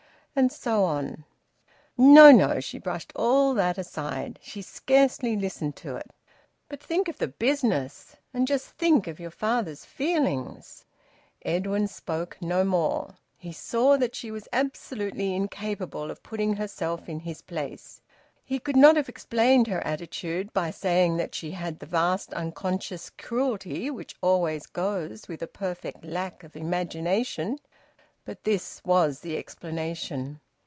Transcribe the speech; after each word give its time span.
And 0.33 0.49
so 0.49 0.85
on. 0.85 1.25
No! 1.97 2.31
no! 2.31 2.61
She 2.61 2.79
brushed 2.79 3.11
all 3.17 3.53
that 3.55 3.77
aside. 3.77 4.39
She 4.41 4.61
scarcely 4.61 5.35
listened 5.35 5.75
to 5.75 5.97
it. 5.97 6.09
"But 6.69 6.81
think 6.81 7.09
of 7.09 7.17
the 7.17 7.27
business! 7.27 8.15
And 8.33 8.47
just 8.47 8.67
think 8.69 9.07
of 9.07 9.19
your 9.19 9.29
father's 9.29 9.83
feelings!" 9.83 10.85
Edwin 11.43 11.89
spoke 11.89 12.37
no 12.41 12.63
more. 12.63 13.15
He 13.37 13.51
saw 13.51 13.97
that 13.97 14.15
she 14.15 14.31
was 14.31 14.47
absolutely 14.53 15.35
incapable 15.35 16.09
of 16.09 16.23
putting 16.23 16.53
herself 16.53 17.09
in 17.09 17.19
his 17.19 17.41
place. 17.41 18.01
He 18.45 18.57
could 18.57 18.77
not 18.77 18.95
have 18.95 19.09
explained 19.09 19.67
her 19.67 19.85
attitude 19.85 20.53
by 20.53 20.71
saying 20.71 21.17
that 21.17 21.35
she 21.35 21.51
had 21.51 21.79
the 21.79 21.85
vast 21.85 22.33
unconscious 22.33 23.09
cruelty 23.09 23.89
which 23.91 24.15
always 24.21 24.65
goes 24.65 25.27
with 25.27 25.41
a 25.41 25.47
perfect 25.47 26.05
lack 26.05 26.41
of 26.45 26.55
imagination; 26.55 27.59
but 28.23 28.43
this 28.43 28.79
was 28.85 29.21
the 29.21 29.35
explanation. 29.35 30.39